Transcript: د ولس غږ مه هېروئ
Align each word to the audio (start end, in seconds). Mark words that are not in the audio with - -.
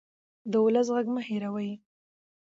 د 0.51 0.53
ولس 0.65 0.87
غږ 0.95 1.05
مه 1.13 1.21
هېروئ 1.29 1.71